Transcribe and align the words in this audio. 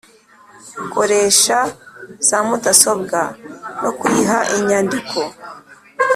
Bukoresha 0.77 1.57
za 2.27 2.37
mudasobwa 2.47 3.19
no 3.81 3.91
kuyiha 3.97 4.39
inyandiko 4.57 5.19